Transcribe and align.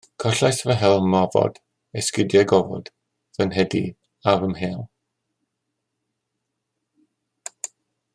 Collais 0.21 0.59
fy 0.67 0.75
helm 0.83 1.11
ofod, 1.17 1.59
esgidiau 2.01 2.47
gofod, 2.51 2.89
fy 3.37 3.47
nhedi 3.49 3.83
a 4.31 4.35
fy 4.41 4.49
mhêl 4.55 4.81